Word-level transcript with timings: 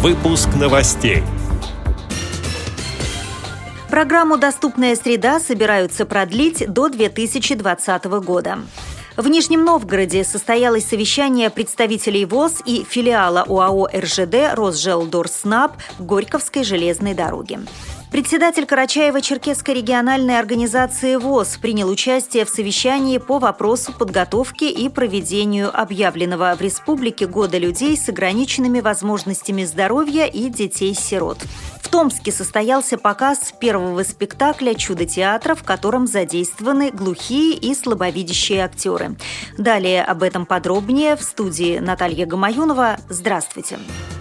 Выпуск 0.00 0.48
новостей. 0.54 1.24
Программу 3.90 4.36
«Доступная 4.38 4.94
среда» 4.94 5.40
собираются 5.40 6.06
продлить 6.06 6.72
до 6.72 6.88
2020 6.88 8.04
года. 8.22 8.60
В 9.16 9.26
Нижнем 9.26 9.64
Новгороде 9.64 10.22
состоялось 10.22 10.86
совещание 10.86 11.50
представителей 11.50 12.26
ВОЗ 12.26 12.62
и 12.64 12.86
филиала 12.88 13.44
УАО 13.48 13.88
РЖД 13.92 14.54
«Росжелдорснаб» 14.54 15.72
Горьковской 15.98 16.62
железной 16.62 17.14
дороги. 17.14 17.58
Председатель 18.10 18.64
Карачаева-Черкесской 18.64 19.74
региональной 19.74 20.38
организации 20.38 21.16
ВОЗ 21.16 21.58
принял 21.58 21.90
участие 21.90 22.46
в 22.46 22.48
совещании 22.48 23.18
по 23.18 23.38
вопросу 23.38 23.92
подготовки 23.92 24.64
и 24.64 24.88
проведению 24.88 25.70
объявленного 25.78 26.54
в 26.58 26.62
республике 26.62 27.26
Года 27.26 27.58
людей 27.58 27.96
с 27.96 28.08
ограниченными 28.08 28.80
возможностями 28.80 29.64
здоровья 29.64 30.24
и 30.24 30.48
детей-сирот. 30.48 31.38
В 31.82 31.88
Томске 31.90 32.32
состоялся 32.32 32.96
показ 32.96 33.52
первого 33.60 34.02
спектакля 34.04 34.74
«Чудо 34.74 35.04
театра», 35.04 35.54
в 35.54 35.62
котором 35.62 36.06
задействованы 36.06 36.90
глухие 36.90 37.54
и 37.54 37.74
слабовидящие 37.74 38.64
актеры. 38.64 39.16
Далее 39.58 40.02
об 40.02 40.22
этом 40.22 40.46
подробнее 40.46 41.16
в 41.16 41.22
студии 41.22 41.78
Наталья 41.78 42.26
Гамаюнова. 42.26 42.98
Здравствуйте! 43.08 43.78
Здравствуйте! 43.78 44.17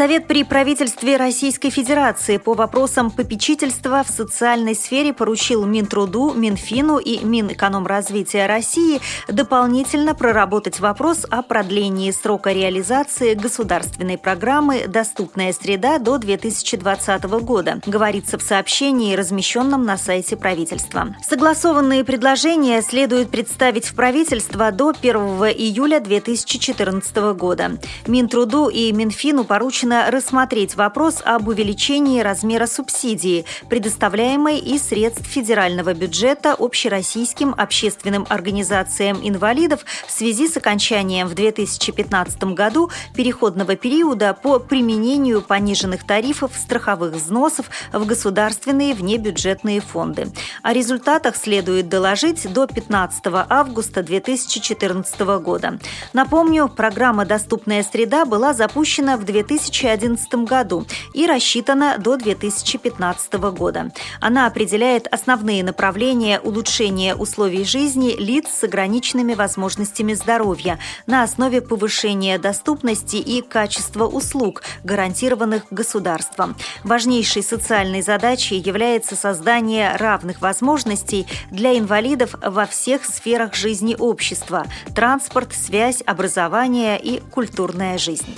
Совет 0.00 0.26
при 0.26 0.44
правительстве 0.44 1.18
Российской 1.18 1.68
Федерации 1.68 2.38
по 2.38 2.54
вопросам 2.54 3.10
попечительства 3.10 4.02
в 4.02 4.10
социальной 4.10 4.74
сфере 4.74 5.12
поручил 5.12 5.66
Минтруду, 5.66 6.32
Минфину 6.32 6.96
и 6.96 7.22
Минэкономразвития 7.22 8.46
России 8.46 9.02
дополнительно 9.28 10.14
проработать 10.14 10.80
вопрос 10.80 11.26
о 11.28 11.42
продлении 11.42 12.10
срока 12.12 12.50
реализации 12.50 13.34
государственной 13.34 14.16
программы 14.16 14.86
«Доступная 14.88 15.52
среда» 15.52 15.98
до 15.98 16.16
2020 16.16 17.24
года, 17.42 17.82
говорится 17.84 18.38
в 18.38 18.42
сообщении, 18.42 19.14
размещенном 19.14 19.84
на 19.84 19.98
сайте 19.98 20.34
правительства. 20.34 21.14
Согласованные 21.22 22.04
предложения 22.04 22.80
следует 22.80 23.28
представить 23.28 23.84
в 23.84 23.94
правительство 23.94 24.72
до 24.72 24.94
1 24.98 25.14
июля 25.58 26.00
2014 26.00 27.16
года. 27.34 27.72
Минтруду 28.06 28.68
и 28.68 28.90
Минфину 28.92 29.44
поручено 29.44 29.89
нужно 29.90 30.10
рассмотреть 30.12 30.76
вопрос 30.76 31.20
об 31.24 31.48
увеличении 31.48 32.20
размера 32.20 32.66
субсидии, 32.66 33.44
предоставляемой 33.68 34.58
из 34.58 34.86
средств 34.86 35.26
федерального 35.26 35.94
бюджета 35.94 36.54
общероссийским 36.56 37.52
общественным 37.58 38.24
организациям 38.28 39.18
инвалидов 39.20 39.84
в 40.06 40.12
связи 40.12 40.46
с 40.46 40.56
окончанием 40.56 41.26
в 41.26 41.34
2015 41.34 42.54
году 42.54 42.88
переходного 43.16 43.74
периода 43.74 44.32
по 44.32 44.60
применению 44.60 45.42
пониженных 45.42 46.06
тарифов 46.06 46.52
страховых 46.54 47.14
взносов 47.14 47.66
в 47.92 48.06
государственные 48.06 48.94
внебюджетные 48.94 49.80
фонды. 49.80 50.28
О 50.62 50.72
результатах 50.72 51.34
следует 51.34 51.88
доложить 51.88 52.52
до 52.52 52.68
15 52.68 53.24
августа 53.48 54.04
2014 54.04 55.20
года. 55.42 55.80
Напомню, 56.12 56.68
программа 56.68 57.24
«Доступная 57.24 57.82
среда» 57.82 58.24
была 58.24 58.54
запущена 58.54 59.16
в 59.16 59.24
2000 59.24 59.69
2011 59.70 60.34
году 60.46 60.86
и 61.14 61.26
рассчитана 61.26 61.96
до 61.98 62.16
2015 62.16 63.32
года. 63.34 63.90
Она 64.20 64.46
определяет 64.46 65.06
основные 65.12 65.64
направления 65.64 66.40
улучшения 66.40 67.14
условий 67.14 67.64
жизни 67.64 68.14
лиц 68.18 68.46
с 68.48 68.64
ограниченными 68.64 69.34
возможностями 69.34 70.14
здоровья 70.14 70.78
на 71.06 71.22
основе 71.22 71.60
повышения 71.60 72.38
доступности 72.38 73.16
и 73.16 73.42
качества 73.42 74.06
услуг, 74.06 74.62
гарантированных 74.84 75.64
государством. 75.70 76.56
Важнейшей 76.84 77.42
социальной 77.42 78.02
задачей 78.02 78.56
является 78.56 79.16
создание 79.16 79.96
равных 79.96 80.40
возможностей 80.40 81.26
для 81.50 81.78
инвалидов 81.78 82.34
во 82.42 82.66
всех 82.66 83.04
сферах 83.04 83.54
жизни 83.54 83.96
общества– 83.98 84.66
транспорт, 84.94 85.52
связь, 85.54 86.02
образование 86.04 87.00
и 87.00 87.20
культурная 87.20 87.98
жизнь. 87.98 88.34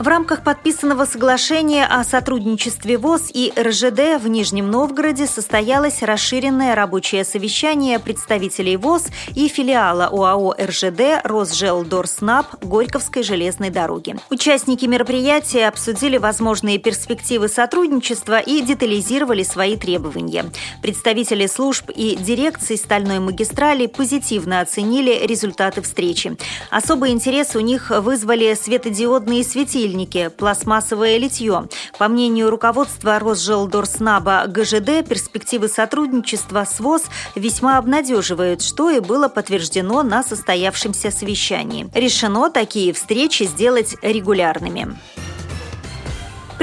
В 0.00 0.08
рамках 0.08 0.42
подписанного 0.42 1.04
соглашения 1.04 1.84
о 1.84 2.02
сотрудничестве 2.04 2.96
ВОЗ 2.96 3.30
и 3.34 3.52
РЖД 3.54 4.22
в 4.22 4.28
Нижнем 4.28 4.70
Новгороде 4.70 5.26
состоялось 5.26 6.02
расширенное 6.02 6.74
рабочее 6.74 7.22
совещание 7.22 7.98
представителей 7.98 8.78
ВОЗ 8.78 9.08
и 9.34 9.46
филиала 9.46 10.06
ОАО 10.06 10.54
РЖД 10.58 11.22
«Росжелдорснаб» 11.24 12.46
Горьковской 12.64 13.22
железной 13.22 13.68
дороги. 13.68 14.16
Участники 14.30 14.86
мероприятия 14.86 15.68
обсудили 15.68 16.16
возможные 16.16 16.78
перспективы 16.78 17.48
сотрудничества 17.48 18.38
и 18.38 18.62
детализировали 18.62 19.42
свои 19.42 19.76
требования. 19.76 20.46
Представители 20.80 21.46
служб 21.46 21.90
и 21.94 22.16
дирекции 22.16 22.76
стальной 22.76 23.18
магистрали 23.18 23.84
позитивно 23.84 24.62
оценили 24.62 25.26
результаты 25.26 25.82
встречи. 25.82 26.38
Особый 26.70 27.10
интерес 27.10 27.54
у 27.54 27.60
них 27.60 27.90
вызвали 27.90 28.54
светодиодные 28.54 29.44
светильники, 29.44 29.89
светильники, 29.90 30.28
пластмассовое 30.28 31.18
литье. 31.18 31.68
По 31.98 32.08
мнению 32.08 32.50
руководства 32.50 33.18
Росжелдорснаба 33.18 34.44
ГЖД, 34.46 35.08
перспективы 35.08 35.68
сотрудничества 35.68 36.64
с 36.64 36.80
ВОЗ 36.80 37.02
весьма 37.34 37.78
обнадеживают, 37.78 38.62
что 38.62 38.90
и 38.90 39.00
было 39.00 39.28
подтверждено 39.28 40.02
на 40.02 40.22
состоявшемся 40.22 41.10
совещании. 41.10 41.88
Решено 41.94 42.50
такие 42.50 42.92
встречи 42.92 43.44
сделать 43.44 43.96
регулярными. 44.02 44.96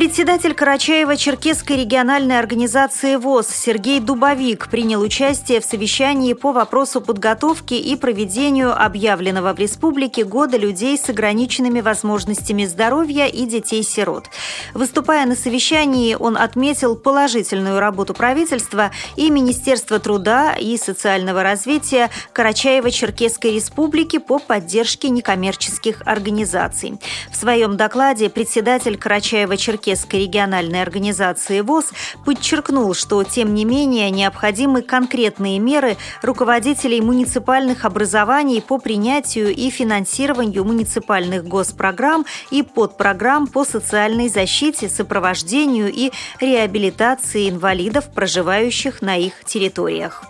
Председатель 0.07 0.53
Карачаева-Черкесской 0.53 1.75
региональной 1.75 2.40
организации 2.40 3.18
ВОЗ 3.18 3.50
Сергей 3.50 4.00
Дубовик 4.00 4.69
принял 4.69 5.01
участие 5.01 5.59
в 5.59 5.66
совещании 5.66 6.31
по 6.31 6.53
вопросу 6.53 7.01
подготовки 7.01 7.73
и 7.73 7.94
проведению 7.97 8.73
объявленного 8.81 9.53
в 9.53 9.59
республике 9.59 10.23
Года 10.23 10.56
людей 10.56 10.97
с 10.97 11.09
ограниченными 11.09 11.81
возможностями 11.81 12.63
здоровья 12.63 13.25
и 13.25 13.45
детей-сирот. 13.45 14.29
Выступая 14.73 15.25
на 15.25 15.35
совещании, 15.35 16.16
он 16.18 16.38
отметил 16.38 16.95
положительную 16.95 17.81
работу 17.81 18.13
правительства 18.13 18.91
и 19.18 19.29
Министерства 19.29 20.00
труда 20.00 20.53
и 20.53 20.78
социального 20.78 21.44
развития 21.44 22.09
Карачаева-Черкесской 22.34 23.53
республики 23.53 24.19
по 24.19 24.39
поддержке 24.39 25.09
некоммерческих 25.09 26.01
организаций. 26.06 26.97
В 27.29 27.35
своем 27.35 27.75
докладе 27.75 28.29
председатель 28.29 28.95
Карачаева-Черкесской 28.95 29.97
Черкесской 29.97 30.22
региональной 30.22 30.81
организации 30.81 31.62
ВОЗ 31.62 31.91
подчеркнул, 32.24 32.94
что, 32.94 33.24
тем 33.24 33.56
не 33.56 33.66
менее, 33.66 34.12
необходимы 34.12 34.81
конкретные 34.81 35.59
меры 35.59 35.97
руководителей 36.22 37.02
муниципальных 37.02 37.84
образований 37.85 38.62
по 38.62 38.78
принятию 38.78 39.53
и 39.53 39.69
финансированию 39.69 40.63
муниципальных 40.63 41.46
госпрограмм 41.46 42.25
и 42.52 42.62
подпрограмм 42.62 43.47
по 43.47 43.66
социальной 43.66 44.30
защите, 44.30 44.88
сопровождению 44.90 45.91
и 45.91 46.12
реабилитации 46.40 47.50
инвалидов, 47.50 48.09
проживающих 48.13 49.02
на 49.02 49.16
их 49.18 49.44
территориях. 49.46 50.24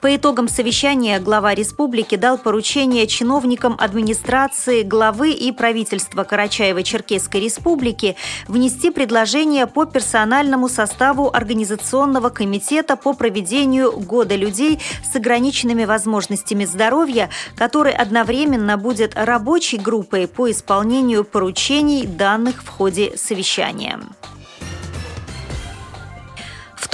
По 0.00 0.14
итогам 0.14 0.46
совещания 0.46 1.18
глава 1.18 1.54
республики 1.54 2.16
дал 2.16 2.36
поручение 2.36 3.06
чиновникам 3.06 3.76
администрации, 3.78 4.82
главы 4.82 5.32
и 5.32 5.52
правительства 5.52 6.22
Карачаево-Черкесской 6.22 7.40
республики 7.40 8.14
внести 8.46 8.90
предложение 8.90 9.66
по 9.66 9.86
персональному 9.86 10.68
составу 10.68 11.30
Организационного 11.32 12.28
комитета 12.28 12.96
по 12.96 13.14
проведению 13.14 13.92
Года 13.92 14.36
людей 14.36 14.80
с 15.10 15.16
ограниченными 15.16 15.84
возможностями 15.84 16.66
здоровья, 16.66 17.30
который 17.56 17.92
одновременно 17.92 18.76
будет 18.76 19.14
рабочей 19.16 19.78
группой 19.78 20.28
по 20.28 20.50
исполнению 20.50 21.24
поручений, 21.24 22.06
данных 22.06 22.62
в 22.62 22.68
ходе 22.68 23.16
совещания. 23.16 23.98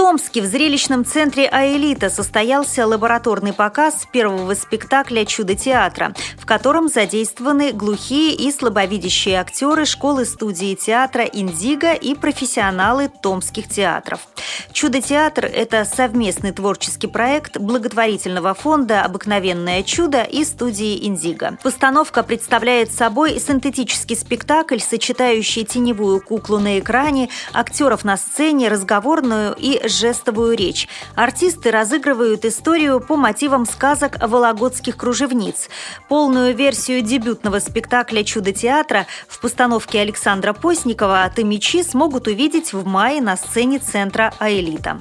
Томске 0.02 0.42
в 0.42 0.46
зрелищном 0.46 1.04
центре 1.04 1.46
«Аэлита» 1.46 2.10
состоялся 2.10 2.88
лабораторный 2.88 3.52
показ 3.52 4.04
первого 4.10 4.54
спектакля 4.54 5.24
«Чудо 5.24 5.54
театра», 5.54 6.12
в 6.36 6.44
котором 6.44 6.88
задействованы 6.88 7.70
глухие 7.70 8.34
и 8.34 8.50
слабовидящие 8.50 9.38
актеры 9.40 9.84
школы-студии 9.84 10.74
театра 10.74 11.22
«Индиго» 11.22 11.92
и 11.92 12.16
профессионалы 12.16 13.12
томских 13.22 13.68
театров. 13.68 14.26
«Чудо-театр»– 14.72 15.44
это 15.54 15.84
совместный 15.84 16.50
творческий 16.50 17.06
проект 17.06 17.58
благотворительного 17.58 18.54
фонда 18.54 19.02
«Обыкновенное 19.04 19.84
чудо» 19.84 20.24
и 20.24 20.44
студии 20.44 21.06
«Индиго». 21.06 21.56
Постановка 21.62 22.24
представляет 22.24 22.92
собой 22.92 23.38
синтетический 23.38 24.16
спектакль, 24.16 24.80
сочетающий 24.80 25.64
теневую 25.64 26.20
куклу 26.20 26.58
на 26.58 26.80
экране, 26.80 27.28
актеров 27.52 28.04
на 28.04 28.16
сцене, 28.16 28.68
разговорную 28.68 29.54
и 29.56 29.80
жестовую 29.92 30.56
речь. 30.56 30.88
Артисты 31.14 31.70
разыгрывают 31.70 32.44
историю 32.44 33.00
по 33.00 33.16
мотивам 33.16 33.66
сказок 33.66 34.16
вологодских 34.20 34.96
кружевниц. 34.96 35.68
Полную 36.08 36.54
версию 36.54 37.02
дебютного 37.02 37.58
спектакля 37.58 38.24
«Чудо 38.24 38.52
театра» 38.52 39.06
в 39.28 39.40
постановке 39.40 40.00
Александра 40.00 40.52
Постникова 40.52 41.30
«Ты 41.34 41.44
мечи» 41.44 41.82
смогут 41.82 42.26
увидеть 42.26 42.72
в 42.72 42.86
мае 42.86 43.20
на 43.20 43.36
сцене 43.36 43.78
центра 43.78 44.32
«Аэлита». 44.38 45.00